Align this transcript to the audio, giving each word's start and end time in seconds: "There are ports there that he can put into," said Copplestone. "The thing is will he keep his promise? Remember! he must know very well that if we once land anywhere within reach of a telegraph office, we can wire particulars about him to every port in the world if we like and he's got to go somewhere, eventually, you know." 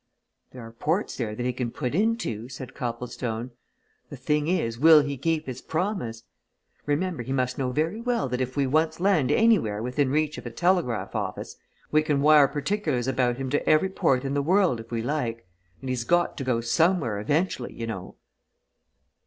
"There 0.49 0.63
are 0.65 0.71
ports 0.71 1.15
there 1.17 1.35
that 1.35 1.45
he 1.45 1.53
can 1.53 1.69
put 1.69 1.93
into," 1.93 2.49
said 2.49 2.73
Copplestone. 2.73 3.51
"The 4.09 4.17
thing 4.17 4.47
is 4.47 4.79
will 4.79 5.01
he 5.01 5.15
keep 5.15 5.45
his 5.45 5.61
promise? 5.61 6.23
Remember! 6.87 7.21
he 7.21 7.31
must 7.31 7.59
know 7.59 7.69
very 7.71 8.01
well 8.01 8.27
that 8.29 8.41
if 8.41 8.57
we 8.57 8.65
once 8.65 8.99
land 8.99 9.31
anywhere 9.31 9.79
within 9.83 10.09
reach 10.09 10.39
of 10.39 10.47
a 10.47 10.49
telegraph 10.49 11.13
office, 11.13 11.55
we 11.91 12.01
can 12.01 12.21
wire 12.23 12.47
particulars 12.47 13.07
about 13.07 13.37
him 13.37 13.51
to 13.51 13.69
every 13.69 13.89
port 13.89 14.25
in 14.25 14.33
the 14.33 14.41
world 14.41 14.79
if 14.79 14.89
we 14.89 15.03
like 15.03 15.45
and 15.81 15.89
he's 15.91 16.03
got 16.03 16.35
to 16.37 16.43
go 16.43 16.61
somewhere, 16.61 17.19
eventually, 17.19 17.71
you 17.73 17.85
know." 17.85 18.15